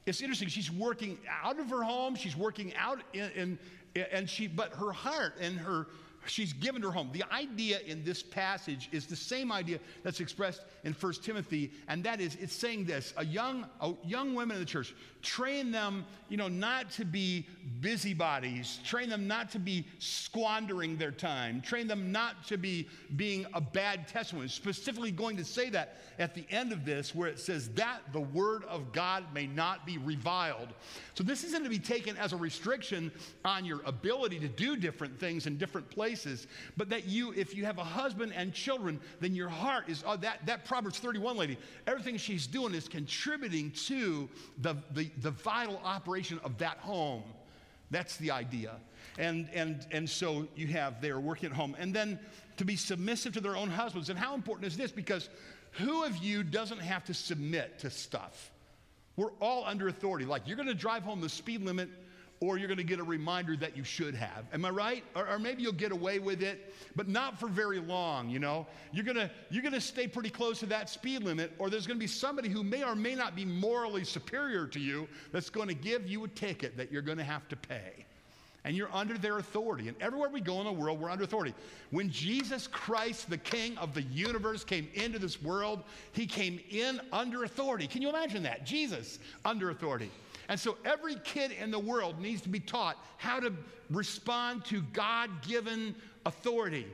[0.06, 3.60] it's interesting, she's working out of her home, she's working out in, in
[3.96, 5.88] and she, but her heart and her,
[6.26, 7.10] she's given her home.
[7.12, 12.04] The idea in this passage is the same idea that's expressed in 1 Timothy, and
[12.04, 16.06] that is it's saying this a young, a young women in the church, train them,
[16.30, 17.46] you know, not to be
[17.82, 23.46] busybodies, train them not to be squandering their time, train them not to be being
[23.54, 24.48] a bad testimony.
[24.48, 28.20] Specifically, going to say that at the end of this, where it says that the
[28.20, 30.70] word of God may not be reviled.
[31.16, 33.12] So, this isn't to be taken as a restriction
[33.46, 37.66] on your ability to do different things in different places, but that you, if you
[37.66, 41.58] have a husband and children, then your heart is, oh, that, that Proverbs 31 lady,
[41.88, 44.30] everything she's doing is contributing to
[44.60, 47.24] the, the, the vital operation of that home.
[47.90, 48.74] That's the idea.
[49.18, 51.76] And, and, and so you have they're working at home.
[51.78, 52.20] And then
[52.58, 54.10] to be submissive to their own husbands.
[54.10, 54.92] And how important is this?
[54.92, 55.30] Because
[55.72, 58.52] who of you doesn't have to submit to stuff?
[59.18, 60.26] We're all under authority.
[60.26, 61.90] Like you're going to drive home the speed limit
[62.42, 64.46] or you're going to get a reminder that you should have.
[64.52, 65.04] Am I right?
[65.16, 68.66] Or, or, maybe you'll get away with it, but not for very long, you know?
[68.92, 71.86] You're going to you're going to stay pretty close to that speed limit, or there's
[71.86, 75.52] going to be somebody who may or may not be morally superior to you that's
[75.52, 78.06] going to give you a ticket that you're going to have to pay.
[78.64, 79.88] and you're under their authority.
[79.88, 81.54] And everywhere we go in the world, we're under authority.
[81.90, 87.02] When Jesus Christ, the King of the universe, came into this world, he came in
[87.12, 87.88] under authority.
[87.88, 88.66] Can you imagine that?
[88.66, 90.12] Jesus under authority.
[90.52, 93.54] And so every kid in the world needs to be taught how to
[93.90, 96.86] respond to God given authority.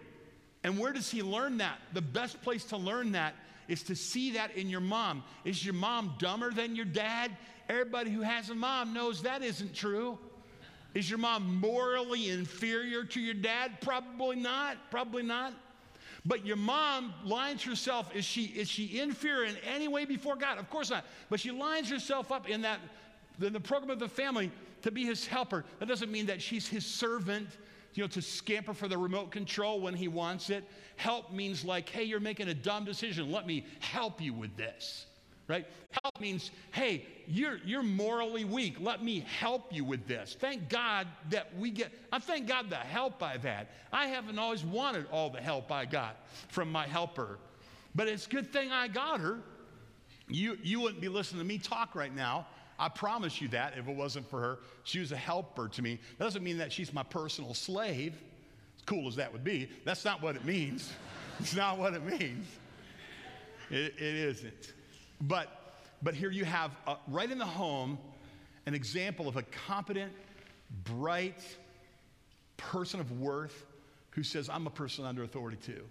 [0.64, 1.80] And where does he learn that?
[1.94, 3.34] The best place to learn that
[3.68, 5.24] is to see that in your mom.
[5.44, 7.36] Is your mom dumber than your dad?
[7.68, 10.20] Everybody who has a mom knows that isn't true.
[10.94, 13.82] Is your mom morally inferior to your dad?
[13.82, 14.78] Probably not.
[14.92, 15.56] Probably not.
[16.28, 20.60] But your mom lines herself, is she, is she inferior in any way before God?
[20.60, 21.06] Of course not.
[21.32, 22.80] But she lines herself up in that,
[23.42, 25.66] in the program of the family to be his helper.
[25.80, 27.48] That doesn't mean that she's his servant,
[27.94, 30.64] you know, to scamper for the remote control when he wants it.
[30.96, 33.32] Help means like, hey, you're making a dumb decision.
[33.32, 35.08] Let me help you with this
[35.48, 35.66] right?
[36.04, 38.78] Help means, hey, you're, you're morally weak.
[38.80, 40.36] Let me help you with this.
[40.40, 43.68] Thank God that we get, I thank God the help I've had.
[43.92, 46.18] I haven't always wanted all the help I got
[46.50, 47.40] from my helper,
[47.96, 49.40] but it's a good thing I got her.
[50.28, 52.48] You, you wouldn't be listening to me talk right now.
[52.80, 54.60] I promise you that if it wasn't for her.
[54.84, 56.00] She was a helper to me.
[56.18, 58.14] That doesn't mean that she's my personal slave,
[58.76, 59.70] as cool as that would be.
[59.84, 60.92] That's not what it means.
[61.40, 62.48] it's not what it means.
[63.70, 64.74] It, it isn't.
[65.22, 67.98] But, but here you have, uh, right in the home,
[68.66, 70.12] an example of a competent,
[70.84, 71.44] bright
[72.58, 73.66] person of worth
[74.12, 75.84] who says, I'm a person under authority too.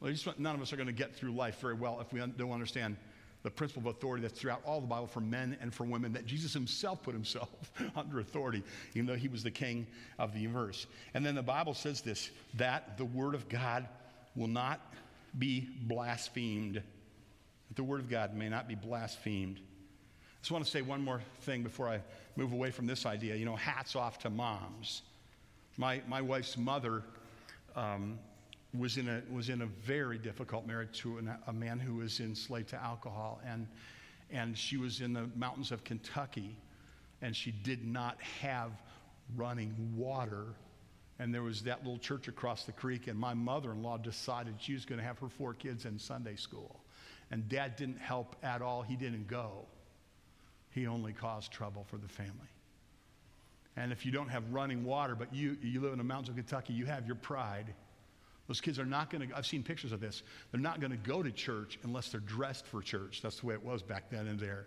[0.00, 2.20] Well, just, none of us are going to get through life very well if we
[2.20, 2.96] don't understand
[3.42, 6.26] the principle of authority that's throughout all the Bible for men and for women, that
[6.26, 7.50] Jesus himself put himself
[7.96, 8.62] under authority,
[8.94, 9.86] even though he was the king
[10.18, 10.86] of the universe.
[11.14, 13.88] And then the Bible says this that the word of God
[14.36, 14.80] will not
[15.38, 16.82] be blasphemed
[17.72, 19.56] that the Word of God may not be blasphemed.
[19.56, 22.02] I just want to say one more thing before I
[22.36, 23.34] move away from this idea.
[23.34, 25.00] You know, hats off to moms.
[25.78, 27.02] My, my wife's mother
[27.74, 28.18] um,
[28.76, 32.20] was, in a, was in a very difficult marriage to an, a man who was
[32.20, 33.40] enslaved to alcohol.
[33.46, 33.66] And,
[34.30, 36.56] and she was in the mountains of Kentucky,
[37.20, 38.70] and she did not have
[39.36, 40.46] running water.
[41.18, 44.54] And there was that little church across the creek, and my mother in law decided
[44.58, 46.80] she was going to have her four kids in Sunday school.
[47.30, 48.82] And dad didn't help at all.
[48.82, 49.66] He didn't go.
[50.70, 52.48] He only caused trouble for the family.
[53.76, 56.36] And if you don't have running water, but you, you live in the mountains of
[56.36, 57.74] Kentucky, you have your pride.
[58.52, 60.98] Those kids are not going to, I've seen pictures of this, they're not going to
[60.98, 63.22] go to church unless they're dressed for church.
[63.22, 64.66] That's the way it was back then and there.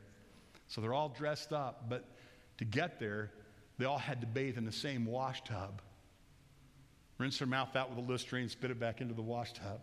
[0.67, 2.03] So they're all dressed up, but
[2.57, 3.29] to get there,
[3.77, 5.83] they all had to bathe in the same wash tub.
[7.19, 9.79] Rinse their mouth out with a Listerine, spit it back into the wash tub.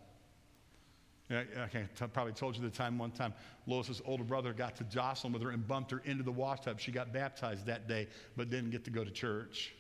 [1.31, 3.33] I probably told you the time one time
[3.69, 6.81] Lois's older brother got to jostling with her and bumped her into the washtub.
[6.81, 9.73] She got baptized that day, but didn't get to go to church.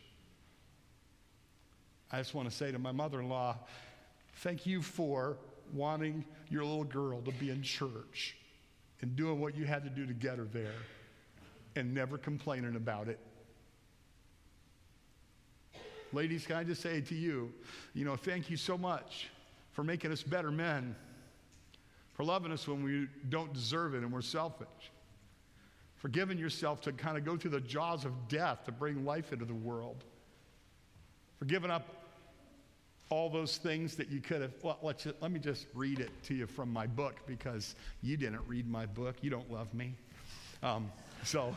[2.12, 3.56] I just want to say to my mother in law,
[4.36, 5.36] thank you for
[5.72, 8.36] wanting your little girl to be in church
[9.00, 10.74] and doing what you had to do to get her there
[11.76, 13.18] and never complaining about it.
[16.12, 17.52] Ladies, can I just say to you,
[17.94, 19.30] you know, thank you so much
[19.72, 20.94] for making us better men
[22.12, 24.68] for loving us when we don't deserve it and we're selfish,
[25.96, 29.32] for giving yourself to kind of go through the jaws of death to bring life
[29.32, 30.04] into the world,
[31.38, 32.01] for giving up
[33.12, 34.52] all those things that you could have.
[34.62, 38.40] Well, just, let me just read it to you from my book because you didn't
[38.46, 39.16] read my book.
[39.20, 39.94] You don't love me.
[40.62, 40.90] Um,
[41.22, 41.54] so,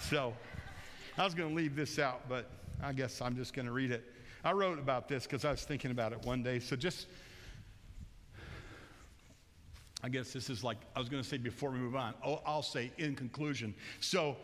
[0.00, 0.32] so
[1.18, 2.48] I was going to leave this out, but
[2.82, 4.04] I guess I'm just going to read it.
[4.44, 6.58] I wrote about this because I was thinking about it one day.
[6.58, 7.06] So just
[10.02, 12.40] I guess this is like, I was going to say before we move on, oh,
[12.46, 13.74] I'll say in conclusion.
[14.00, 14.36] So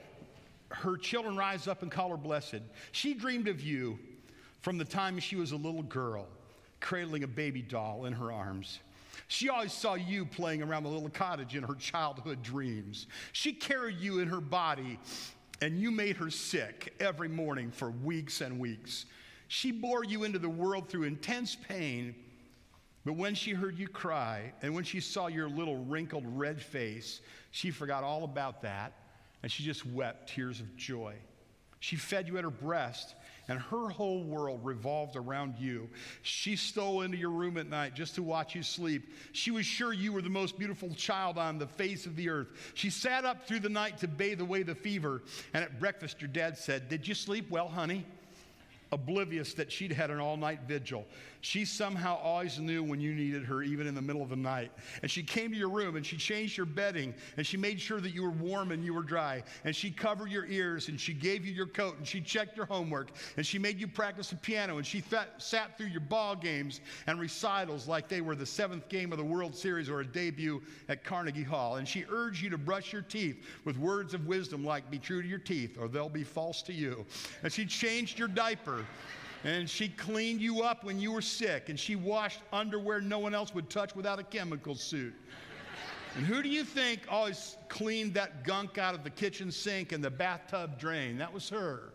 [0.70, 2.60] her children rise up and call her blessed.
[2.90, 3.98] She dreamed of you
[4.62, 6.26] from the time she was a little girl,
[6.80, 8.80] cradling a baby doll in her arms.
[9.28, 13.06] She always saw you playing around the little cottage in her childhood dreams.
[13.32, 14.98] She carried you in her body,
[15.60, 19.06] and you made her sick every morning for weeks and weeks.
[19.48, 22.14] She bore you into the world through intense pain
[23.04, 27.20] but when she heard you cry, and when she saw your little wrinkled red face,
[27.50, 28.92] she forgot all about that,
[29.42, 31.14] and she just wept tears of joy.
[31.80, 33.16] She fed you at her breast,
[33.48, 35.88] and her whole world revolved around you.
[36.22, 39.12] She stole into your room at night just to watch you sleep.
[39.32, 42.48] She was sure you were the most beautiful child on the face of the earth.
[42.74, 45.22] She sat up through the night to bathe away the fever,
[45.54, 48.06] and at breakfast, your dad said, Did you sleep well, honey?
[48.92, 51.06] Oblivious that she'd had an all night vigil.
[51.40, 54.70] She somehow always knew when you needed her, even in the middle of the night.
[55.02, 58.00] And she came to your room and she changed your bedding and she made sure
[58.00, 59.42] that you were warm and you were dry.
[59.64, 62.66] And she covered your ears and she gave you your coat and she checked your
[62.66, 66.36] homework and she made you practice the piano and she th- sat through your ball
[66.36, 70.06] games and recitals like they were the seventh game of the World Series or a
[70.06, 71.76] debut at Carnegie Hall.
[71.76, 75.22] And she urged you to brush your teeth with words of wisdom like, Be true
[75.22, 77.04] to your teeth or they'll be false to you.
[77.42, 78.81] And she changed your diaper.
[79.44, 83.34] And she cleaned you up when you were sick, and she washed underwear no one
[83.34, 85.14] else would touch without a chemical suit.
[86.14, 90.04] And who do you think always cleaned that gunk out of the kitchen sink and
[90.04, 91.18] the bathtub drain?
[91.18, 91.92] That was her.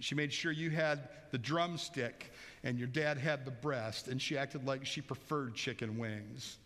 [0.00, 2.32] She made sure you had the drumstick
[2.64, 6.56] and your dad had the breast, and she acted like she preferred chicken wings.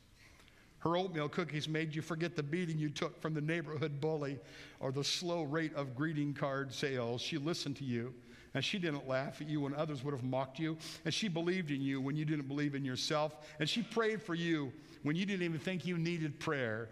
[0.79, 4.39] Her oatmeal cookies made you forget the beating you took from the neighborhood bully
[4.79, 7.21] or the slow rate of greeting card sales.
[7.21, 8.15] She listened to you.
[8.55, 10.77] And she didn't laugh at you when others would have mocked you.
[11.05, 13.35] And she believed in you when you didn't believe in yourself.
[13.61, 16.89] And she prayed for you when you didn't even think you needed prayer.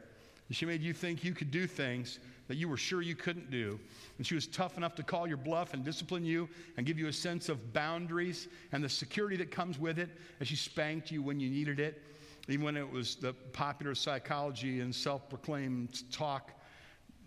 [0.49, 3.51] And she made you think you could do things that you were sure you couldn't
[3.51, 3.81] do.
[4.19, 7.09] And she was tough enough to call your bluff and discipline you and give you
[7.09, 10.11] a sense of boundaries and the security that comes with it.
[10.39, 12.03] And she spanked you when you needed it,
[12.49, 16.53] even when it was the popular psychology and self proclaimed talk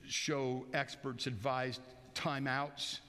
[0.07, 1.81] show experts advised
[2.15, 2.99] timeouts.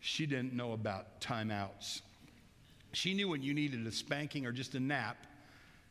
[0.00, 2.02] She didn't know about timeouts.
[2.92, 5.16] She knew when you needed a spanking or just a nap,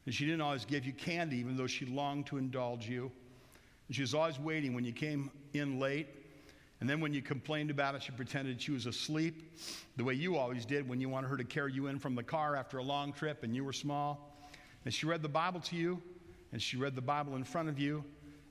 [0.06, 3.12] and she didn't always give you candy, even though she longed to indulge you.
[3.88, 6.08] And she was always waiting when you came in late.
[6.80, 9.58] And then when you complained about it, she pretended she was asleep,
[9.98, 12.24] the way you always did when you wanted her to carry you in from the
[12.24, 14.38] car after a long trip and you were small.
[14.86, 16.02] And she read the Bible to you,
[16.54, 18.04] and she read the Bible in front of you,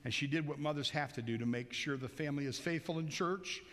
[0.03, 2.99] and she did what mothers have to do to make sure the family is faithful
[2.99, 3.63] in church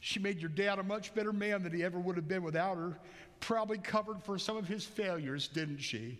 [0.00, 2.76] she made your dad a much better man than he ever would have been without
[2.76, 2.98] her.
[3.40, 6.18] Probably covered for some of his failures, didn't she?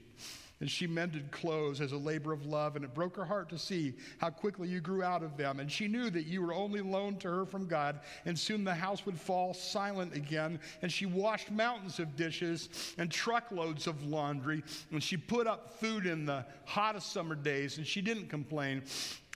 [0.61, 3.59] And she mended clothes as a labor of love, and it broke her heart to
[3.59, 5.61] see how quickly you grew out of them.
[5.61, 8.75] And she knew that you were only loaned to her from God, and soon the
[8.75, 10.59] house would fall silent again.
[10.81, 16.07] And she washed mountains of dishes and truckloads of laundry, and she put up food
[16.07, 18.83] in the hottest summer days, and she didn't complain.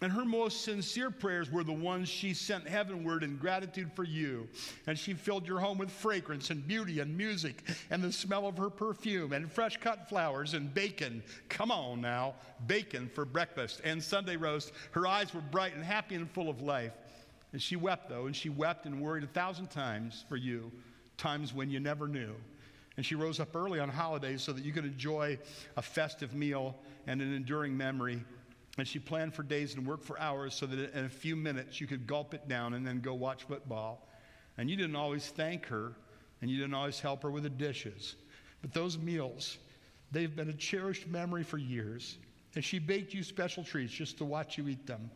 [0.03, 4.49] And her most sincere prayers were the ones she sent heavenward in gratitude for you.
[4.87, 8.57] And she filled your home with fragrance and beauty and music and the smell of
[8.57, 11.23] her perfume and fresh cut flowers and bacon.
[11.51, 12.35] Come on now,
[12.67, 14.73] bacon for breakfast and Sunday roast.
[14.93, 16.93] Her eyes were bright and happy and full of life.
[17.53, 20.71] And she wept, though, and she wept and worried a thousand times for you,
[21.19, 22.35] times when you never knew.
[22.97, 25.39] And she rose up early on holidays so that you could enjoy
[25.77, 28.23] a festive meal and an enduring memory
[28.81, 31.83] and she planned for days and worked for hours so that in a few minutes
[31.83, 34.09] you could gulp it down and then go watch football.
[34.57, 35.93] And you didn't always thank her,
[36.41, 38.17] and you didn't always help her with the dishes.
[38.63, 39.59] But those meals,
[40.13, 42.17] they've been a cherished memory for years.
[42.55, 45.11] And she baked you special treats just to watch you eat them.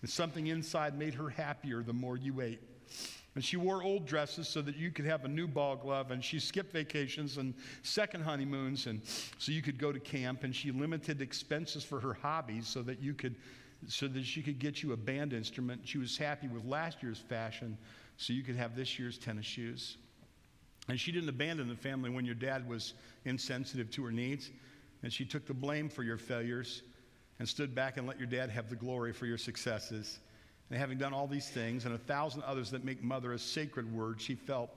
[0.00, 2.62] And something inside made her happier the more you ate.
[3.34, 6.10] And she wore old dresses so that you could have a new ball glove.
[6.10, 9.00] And she skipped vacations and second honeymoons and
[9.38, 10.42] so you could go to camp.
[10.42, 13.36] And she limited expenses for her hobbies so that you could
[13.88, 15.80] so that she could get you a band instrument.
[15.84, 17.78] She was happy with last year's fashion
[18.18, 19.96] so you could have this year's tennis shoes.
[20.88, 24.50] And she didn't abandon the family when your dad was insensitive to her needs.
[25.02, 26.82] And she took the blame for your failures
[27.38, 30.18] and stood back and let your dad have the glory for your successes.
[30.70, 33.92] And having done all these things and a thousand others that make mother a sacred
[33.92, 34.70] word, she felt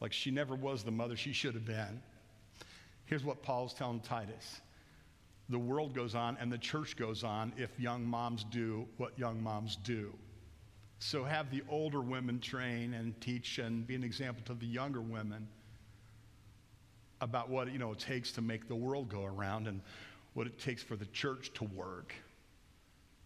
[0.00, 2.02] like she never was the mother she should have been.
[3.04, 4.60] Here's what Paul's telling Titus
[5.50, 9.42] the world goes on and the church goes on if young moms do what young
[9.42, 10.10] moms do.
[11.00, 15.02] So have the older women train and teach and be an example to the younger
[15.02, 15.46] women
[17.20, 19.82] about what you know it takes to make the world go around and
[20.32, 22.14] what it takes for the church to work.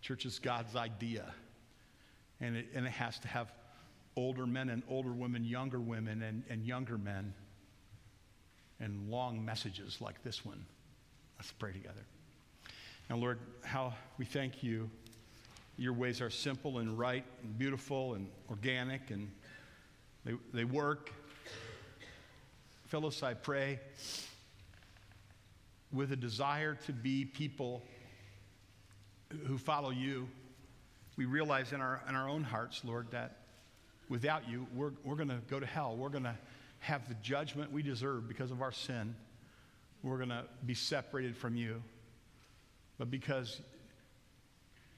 [0.01, 1.33] Church is God's idea
[2.41, 3.53] and it, and it has to have
[4.17, 7.33] older men and older women, younger women and, and younger men,
[8.81, 10.65] and long messages like this one.
[11.39, 12.05] Let's pray together.
[13.09, 14.91] Now, Lord, how we thank you.
[15.77, 19.31] Your ways are simple and right and beautiful and organic, and
[20.25, 21.13] they, they work.
[22.87, 23.79] Fill us, I pray
[25.93, 27.83] with a desire to be people
[29.47, 30.29] who follow you
[31.19, 33.39] we realize in our, in our own hearts, Lord, that
[34.09, 35.97] without you, we're, we're going to go to hell.
[35.97, 36.37] We're going to
[36.79, 39.17] have the judgment we deserve because of our sin.
[40.05, 41.83] We're going to be separated from you.
[42.99, 43.61] But because,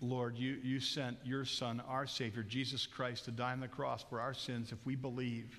[0.03, 4.05] Lord, you, you sent your Son, our Savior, Jesus Christ, to die on the cross
[4.11, 5.59] for our sins, if we believe,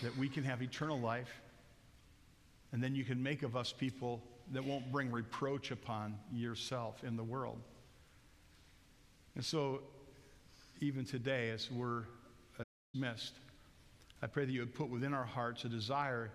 [0.00, 1.40] that we can have eternal life,
[2.70, 7.16] and then you can make of us people that won't bring reproach upon yourself in
[7.16, 7.58] the world.
[9.38, 9.82] And so,
[10.80, 12.00] even today, as we're
[12.58, 13.34] uh, dismissed,
[14.20, 16.32] I pray that you would put within our hearts a desire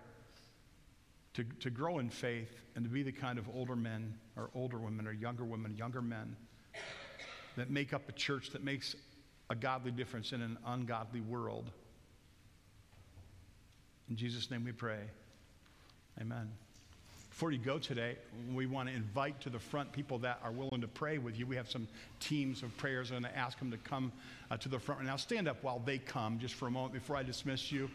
[1.34, 4.78] to, to grow in faith and to be the kind of older men or older
[4.78, 6.34] women or younger women, younger men
[7.58, 8.96] that make up a church that makes
[9.50, 11.70] a godly difference in an ungodly world.
[14.08, 15.00] In Jesus' name we pray.
[16.18, 16.50] Amen.
[17.34, 18.14] Before you go today,
[18.54, 21.48] we want to invite to the front people that are willing to pray with you.
[21.48, 21.88] We have some
[22.20, 23.10] teams of prayers.
[23.10, 24.12] I'm going to ask them to come
[24.52, 25.16] uh, to the front now.
[25.16, 27.90] Stand up while they come just for a moment before I dismiss you.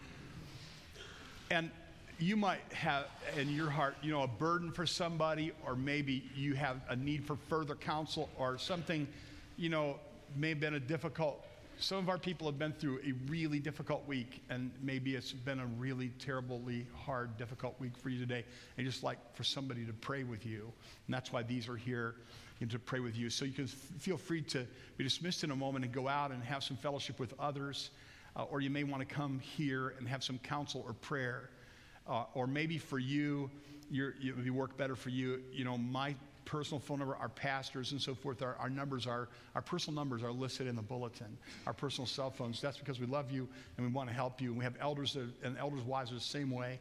[1.52, 1.72] And
[2.20, 3.06] you might have
[3.38, 7.24] in your heart, you know, a burden for somebody, or maybe you have a need
[7.24, 9.08] for further counsel or something,
[9.56, 10.02] you know,
[10.36, 11.46] may have been a difficult
[11.80, 15.60] some of our people have been through a really difficult week, and maybe it's been
[15.60, 18.44] a really terribly hard, difficult week for you today.
[18.78, 20.72] And just like for somebody to pray with you.
[21.08, 22.16] And that's why these are here
[22.68, 23.30] to pray with you.
[23.30, 24.68] So you can f- feel free to
[24.98, 27.92] be dismissed in a moment and go out and have some fellowship with others.
[28.36, 31.50] Uh, or you may want to come here and have some counsel or prayer.
[32.06, 33.50] Uh, or maybe for you,
[33.90, 35.42] you it would work better for you.
[35.54, 36.16] You know, my
[36.50, 40.24] personal phone number, our pastors and so forth, our, our numbers are, our personal numbers
[40.24, 41.38] are listed in the bulletin,
[41.68, 42.60] our personal cell phones.
[42.60, 43.48] That's because we love you
[43.78, 44.50] and we want to help you.
[44.50, 46.80] And we have elders that, and elders' wives are the same way.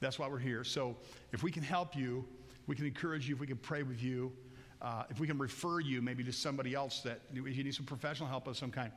[0.00, 0.64] That's why we're here.
[0.64, 0.96] So
[1.32, 2.24] if we can help you,
[2.66, 4.32] we can encourage you, if we can pray with you,
[4.82, 7.86] uh, if we can refer you maybe to somebody else that if you need some
[7.86, 8.90] professional help of some kind,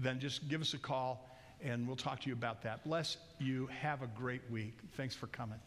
[0.00, 1.30] then just give us a call
[1.62, 2.82] and we'll talk to you about that.
[2.82, 3.68] Bless you.
[3.68, 4.78] Have a great week.
[4.96, 5.60] Thanks for coming.